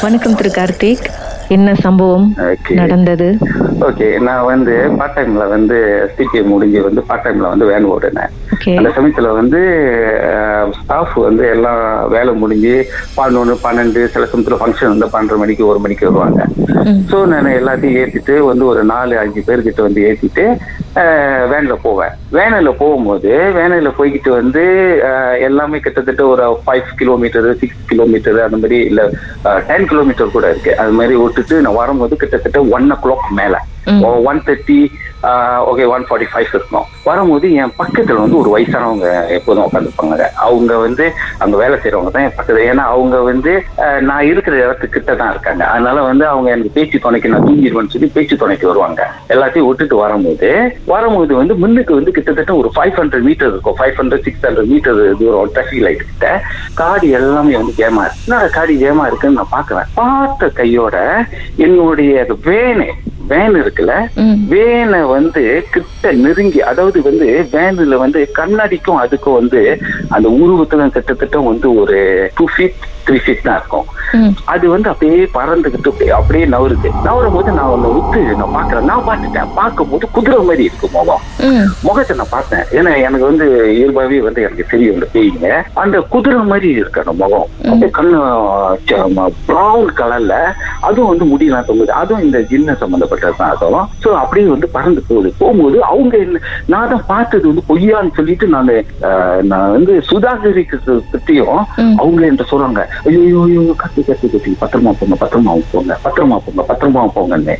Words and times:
வணக்கம் 0.00 0.34
திரு 0.34 0.48
கார்த்திக். 0.48 1.19
என்ன 1.56 1.68
சம்பவம் 1.84 2.26
Okay. 2.50 2.74
நடந்தது? 2.80 3.28
ஓகே 3.86 4.08
நான் 4.26 4.48
வந்து 4.50 4.74
பார்ட் 4.98 5.16
டைம்ல 5.16 5.44
வந்து 5.54 5.76
சிபிஐ 6.16 6.42
முடிஞ்சு 6.50 6.80
வந்து 6.86 7.02
பார்ட் 7.08 7.24
டைம்ல 7.26 7.50
வந்து 7.52 7.68
வேன் 7.70 7.88
ஓடுனேன் 7.94 8.32
அந்த 8.78 8.90
சமயத்துல 8.96 9.28
வந்து 9.38 9.60
ஸ்டாஃப் 10.78 11.14
வந்து 11.28 11.44
எல்லாம் 11.54 11.80
வேலை 12.14 12.32
முடிஞ்சு 12.42 12.74
பதினொன்று 13.18 13.54
பன்னெண்டு 13.64 14.00
சில 14.14 14.26
சமயத்துல 14.32 14.58
ஃபங்க்ஷன் 14.62 14.92
வந்து 14.94 15.08
பன்னெண்டு 15.14 15.40
மணிக்கு 15.42 15.64
ஒரு 15.70 15.80
மணிக்கு 15.84 16.08
வருவாங்க. 16.08 16.40
ஸோ 17.10 17.16
நான் 17.32 17.56
எல்லாத்தையும் 17.60 17.98
ஏற்றிட்டு 18.02 18.36
வந்து 18.50 18.64
ஒரு 18.72 18.82
நாலு 18.92 19.14
அஞ்சு 19.22 19.42
பேர்கிட்ட 19.48 19.82
வந்து 19.88 20.04
ஏற்றிட்டு 20.10 20.44
வேன்ல 21.50 21.74
போவேன். 21.84 22.14
வேனில் 22.36 22.78
போகும்போது 22.82 23.32
வேனில் 23.58 23.96
போய்கிட்டு 23.98 24.30
வந்து 24.40 24.62
எல்லாமே 25.48 25.78
கிட்டத்தட்ட 25.84 26.22
ஒரு 26.32 26.46
ஃபைவ் 26.64 26.88
கிலோமீட்டர் 27.00 27.48
சிக்ஸ் 27.62 27.84
கிலோமீட்டர் 27.92 28.40
அந்த 28.46 28.58
மாதிரி 28.62 28.78
இல்லை 28.90 29.04
டென் 29.70 29.88
கிலோமீட்டர் 29.92 30.34
கூட 30.36 30.46
இருக்கு. 30.52 30.72
அது 30.82 30.94
மாதிரி 30.98 31.16
விட்டுட்டு 31.40 31.64
நான் 31.66 31.80
வரும்போது 31.80 32.14
கிட்டத்தட்ட 32.16 32.60
ஒன் 32.76 32.88
ஓ 32.92 32.96
கிளாக் 33.04 33.28
மேலே. 33.36 33.58
One 34.30 34.40
thirty 34.46 34.76
okay 35.70 35.84
one 35.94 36.04
forty 36.08 36.28
five 36.32 36.50
இருக்கணும் 36.56 36.88
வரும்போது 37.08 37.46
என் 37.62 37.74
பக்கத்தில் 37.80 38.20
வந்து 38.22 38.36
ஒரு 38.40 38.50
வயசானவங்க 38.54 39.08
எப்போதும் 39.36 39.64
உட்காந்துருப்பாங்க 39.66 40.26
அவங்க 40.46 40.72
வந்து 40.84 41.04
அங்கே 41.42 41.56
வேலை 41.62 41.76
செய்கிறவங்க 41.78 42.10
தான் 42.14 42.26
என் 42.26 42.36
பக்கத்தில். 42.38 42.68
ஏன்னா 42.70 42.84
அவங்க 42.94 43.16
வந்து 43.30 43.52
நான் 44.08 44.28
இருக்கிற 44.30 44.54
இடத்துக்கிட்ட 44.64 45.16
தான் 45.20 45.32
இருக்காங்க. 45.34 45.62
அதனால 45.72 46.02
வந்து 46.10 46.24
அவங்க 46.32 46.48
எனக்கு 46.54 46.74
பேச்சு 46.76 47.00
துணைக்கு 47.06 47.32
நான் 47.32 47.46
தூங்கிடுவேன்னு 47.48 47.94
சொல்லி 47.94 48.10
பேச்சு 48.16 48.40
துணைக்கு 48.42 48.70
வருவாங்க. 48.70 49.00
எல்லாத்தையும் 49.34 49.68
விட்டுட்டு 49.68 49.98
வரும்போது 50.04 50.50
வரும்போது 50.94 51.32
வந்து 51.40 51.56
முன்னுக்கு 51.62 51.98
வந்து 51.98 52.16
கிட்டத்தட்ட 52.18 52.54
ஒரு 52.62 52.70
ஃபைவ் 52.76 52.94
ஹண்ட்ரட் 53.00 53.26
மீட்டர் 53.28 53.52
இருக்கும். 53.52 53.78
Five 53.80 53.96
hundred 54.00 54.24
six 54.28 54.46
hundred 54.48 54.70
meter 54.72 55.00
தூரம் 55.22 55.54
டிராஃபிக் 55.56 55.84
லைட் 55.88 56.06
கிட்ட. 56.10 56.32
காடி 56.80 57.10
எல்லாமே 57.20 57.54
வந்து 57.60 57.76
ஜேமா 57.82 58.04
இருக்கு. 58.08 58.50
காடி 58.58 58.76
ஜேமா 58.84 59.06
இருக்குன்னு 59.10 59.40
நான் 59.40 59.54
பார்க்குறேன். 59.56 59.90
பார்த்த 60.00 60.52
கையோட 60.60 60.96
என்னுடைய 61.66 62.26
வேனு 62.48 62.88
வேன் 63.30 63.56
இருக்குல்ல. 63.60 63.94
வேனை 64.48 65.00
வந்து 65.08 65.42
கிட்ட 65.70 66.12
நெருங்கி 66.20 66.60
அதாவது 66.62 66.98
வந்து 67.02 67.26
வேன்ல 67.52 67.96
வந்து 67.96 68.20
கண்ணாடிக்கும் 68.38 69.02
அதுக்கும் 69.02 69.38
வந்து 69.40 69.60
அந்த 70.08 70.28
உருவத்துல 70.40 70.88
கிட்டத்தட்ட 70.90 71.38
வந்து 71.42 71.68
ஒரு 71.74 71.98
டூ 72.36 72.46
ஃபீட் 72.52 72.80
ஃபீட் 73.18 73.42
தான் 73.42 73.56
இருக்கும். 73.56 73.84
அது 74.44 74.68
வந்து 74.68 74.90
அப்படியே 74.90 75.30
பறந்துகிட்டு 75.34 75.88
அப்படியே- 75.98 76.28
நவருது. 76.28 77.02
நவரும் 77.04 77.32
போது 77.32 77.52
நான் 77.52 77.64
ஒன்னு 77.64 77.92
விட்டு 77.92 78.36
நான் 78.36 78.54
பாக்குறேன் 78.54 78.82
நான் 78.82 79.08
பார்த்துட்டேன். 79.08 79.48
பார்க்கும்போது 79.54 80.08
குதிரை 80.12 80.38
மாதிரி 80.38 80.64
இருக்கு 80.64 80.88
முகம். 80.92 81.20
முகத்தை 81.82 82.16
நான் 82.16 82.26
பார்த்தேன். 82.30 82.60
ஏன்னா 82.60 82.96
எனக்கு 82.96 83.24
வந்து 83.24 83.46
இயல்பாவே 83.78 84.18
வந்து 84.18 84.42
எனக்கு 84.42 84.66
தெரியும் 84.70 84.94
இந்த 84.94 85.06
பேய்ங்க. 85.12 85.62
அந்த 85.74 86.00
குதிரை 86.00 86.38
மாதிரி 86.38 86.68
இருக்கு 86.68 87.02
அந்த 87.06 87.26
முகம். 87.26 87.46
கண்ணு 87.86 89.28
ப்ரௌன் 89.48 89.86
கலர்ல 89.96 90.34
அதுவும் 90.80 91.18
வந்து 91.18 91.36
முடியலாம் 91.36 91.64
தொங்குது. 91.68 91.86
அதுவும் 91.86 92.22
இந்த 92.22 92.38
ஜின்ன 92.38 92.74
சம்பந்தப்பட்டது 92.74 93.32
தான். 93.36 93.50
அதுவும் 93.50 93.88
ஸோ 94.04 94.08
அப்படியே 94.08 94.48
வந்து 94.48 94.68
பறந்து 94.68 95.02
போகுது. 95.08 95.34
போகும்போது 95.38 95.84
அவங்க 95.84 96.16
என்ன 96.16 96.38
நான் 96.66 96.88
தான் 96.88 97.04
பார்த்தது 97.06 97.46
வந்து 97.46 97.62
பொய்யான்னு 97.68 98.14
சொல்லிட்டு 98.14 98.46
நான் 98.46 98.58
நான் 99.42 99.70
வந்து 99.70 100.02
சுதாகரிக்கு 100.10 101.02
பற்றியும் 101.12 101.66
ம். 101.76 101.98
அவங்க 101.98 102.26
என்கிட்ட 102.26 102.44
சொல்றாங்க. 102.50 102.84
ஐயோ 103.08 103.42
ஐயோ, 103.44 103.74
கத்தி 103.76 104.02
கத்தி 104.02 104.28
கத்தி. 104.30 104.50
பத்திரமா 104.60 104.90
போங்க 104.98 105.16
பத்திரமா 105.20 105.52
போங்க 105.72 105.96
பத்திரமா 106.04 106.36
போங்க 106.44 106.62
பத்திரமா 106.70 107.02
போங்கன்னு. 107.16 107.54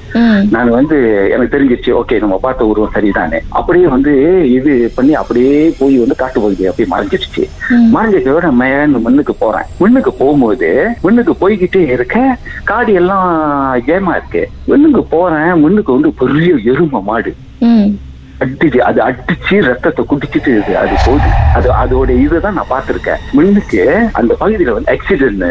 நான் 0.54 0.70
வந்து 0.70 0.96
எனக்கு 1.34 1.54
தெரிஞ்சிருச்சு 1.54 1.92
ஓகே 2.00 2.18
நம்ம 2.20 2.38
பார்த்த 2.44 2.66
உருவம் 2.66 2.94
சரிதானே 2.94 3.38
அப்படியே 3.48 3.86
வந்து 3.86 4.12
இது 4.56 4.92
பண்ணி 4.94 5.14
அப்படியே 5.22 5.74
போய் 5.78 5.96
வந்து 6.02 6.16
காட்டு 6.22 6.40
பகுதி 6.40 6.68
அப்படியே 6.70 6.88
மறைஞ்சிருச்சு. 6.94 7.44
மறைஞ்சதோட 7.94 8.52
மேன் 8.60 8.96
முன்னுக்கு 9.06 9.34
போறேன். 9.34 9.68
முன்னுக்கு 9.78 10.12
போகும்போது 10.12 10.70
முன்னுக்கு 11.02 11.34
போய்கிட்டே 11.42 11.82
இருக்க 11.96 12.36
காடி 12.70 12.92
எல்லாம் 12.92 13.28
ஜெயமா 13.88 14.14
இருக்கு. 14.18 14.44
முன்னுக்கு 14.70 15.04
போறேன் 15.16 15.52
முன்னுக்கு 15.64 15.92
வந்து 15.92 16.12
பெரிய 16.22 16.52
எருமை 16.72 17.02
மாடு. 17.10 17.34
அடிச்சு 18.44 18.80
அது 18.88 19.00
அடிச்சு 19.06 19.56
ரத்தத்தை 19.68 20.02
குடிச்சிட்டு 20.10 20.50
இருக்கு. 20.54 20.74
அது 20.82 20.94
போகுது. 21.06 21.30
அது 21.58 21.68
அதோட 21.82 22.10
இதுதான் 22.24 22.56
நான் 22.58 22.70
பார்த்திருக்கேன். 22.70 23.20
முன்னுக்கு 23.36 23.82
அந்த 24.20 24.32
பகுதியில 24.40 24.74
வந்து 24.76 24.92
ஆக்சிடென்ட் 24.94 25.44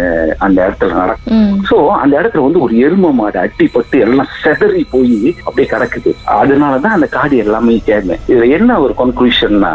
அந்த 0.46 0.58
இடத்துல 0.68 0.94
நடக்கும். 1.02 1.60
சோ 1.70 1.78
அந்த 2.04 2.14
இடத்துல 2.22 2.44
வந்து 2.48 2.64
ஒரு 2.66 2.76
எரும 2.86 3.12
மாடு 3.20 3.40
அட்டிப்பட்டு 3.44 4.00
எல்லாம் 4.06 4.32
செதறி 4.44 4.84
போய் 4.94 5.36
அப்படியே 5.46 5.68
கிடக்குது. 5.74 6.14
அதனாலதான் 6.40 6.96
அந்த 6.98 7.10
காடு 7.18 7.38
எல்லாமே 7.38 7.76
சேர்ந்து 7.90 8.18
இதுல 8.32 8.48
என்ன 8.58 8.80
ஒரு 8.86 8.96
கன்க்ளூஷன்னா. 9.02 9.74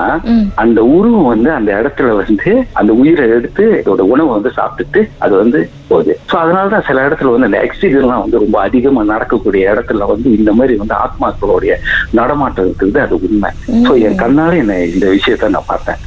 அந்த 0.64 0.81
உருவம் 0.96 1.31
வந்து 1.32 1.50
அந்த 1.58 1.70
இடத்துல 1.81 2.16
வந்து 2.22 2.52
அந்த 2.72 2.92
உயிரை 3.02 3.28
எடுத்து 3.38 3.64
இதோட 3.81 4.02
உணவை 4.14 4.31
வந்து 4.36 4.52
சாப்பிட்டுட்டு 4.58 5.02
அது 5.19 5.34
வந்து 5.42 5.60
போகுது. 5.88 6.12
சோ 6.31 6.34
அதனாலதான் 6.42 6.86
சில 6.88 7.06
இடத்துல 7.08 7.32
வந்து 7.34 7.50
அந்த 7.50 7.60
ஆக்சிடென்ட்லாம் 7.66 8.25
வந்து 8.25 8.42
ரொம்ப 8.44 8.58
அதிகமா 8.60 9.02
நடக்கக்கூடிய 9.14 9.72
இடத்துல 9.75 10.06
வந்து 10.12 10.28
இந்த 10.38 10.52
மாதிரி 10.52 10.76
வந்து 10.82 10.96
ஆத்மாக்களுடைய 11.04 11.75
நடமாட்டம் 12.20 12.66
இருக்குது 12.66 13.02
அது 13.04 13.20
உண்மை 13.26 13.50
சோ 13.70 13.92
என் 14.06 14.19
கண்ணால 14.22 14.56
என்ன 14.62 14.81
இந்த 14.84 15.06
விஷயத்த 15.06 15.48
நான் 15.48 15.70
பார்த்தேன். 15.72 15.98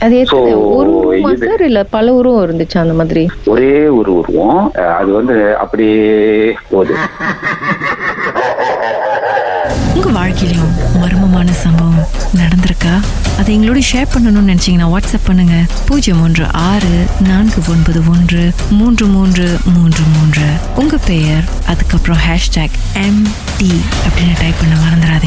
இல்ல 1.68 1.84
பல 1.84 2.14
உருவம் 2.14 2.46
இருந்துச்சு 2.48 2.78
அந்த 2.78 2.94
மாதிரி? 2.94 3.30
ஒரே 3.46 3.88
ஒரு 3.88 4.18
உருவம். 4.20 4.72
அது 4.72 5.12
வந்து 5.12 5.58
அப்படியே 5.58 6.58
போகுது. 6.72 6.96
உங்க 9.96 10.10
வாழ்க்கையிலும் 10.10 10.74
மர்மமான 11.02 11.50
சம்பவம் 11.52 12.08
நடந்திருக்கா? 12.36 12.96
அதை 13.40 13.50
எங்களோட 13.58 13.82
ஷேர் 13.92 14.12
பண்ணணும்னு 14.14 14.52
நினைச்சீங்கன்னா 14.52 14.88
வாட்ஸ்அப் 14.94 15.26
பண்ணுங்க. 15.26 15.58
பூஜ்ஜியம் 15.88 16.22
ஒன்று 16.22 16.46
ஆறு 16.54 16.96
நான்கு 17.28 17.62
ஒன்பது 17.70 18.02
ஒன்று 18.10 18.52
மூன்று 18.70 19.06
மூன்று 19.06 19.48
மூன்று 19.76 20.04
மூன்று. 20.16 20.48
உங்க 20.76 20.98
பெயர் 21.08 21.44
அதுக்கப்புறம் 21.68 22.18
ஹேஷ்டாக் 22.28 22.78
எம் 23.06 23.24
டி 23.58 23.72
அப்படின்னு 24.06 24.36
டைப் 24.40 24.60
பண்ண 24.62 24.76
மறந்துடாதீங்க. 24.86 25.27